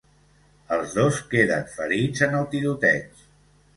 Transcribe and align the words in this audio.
Els 0.77 0.95
dos 1.01 1.19
queden 1.33 1.69
ferits 1.75 2.25
en 2.29 2.35
el 2.39 2.49
tiroteig. 2.55 3.27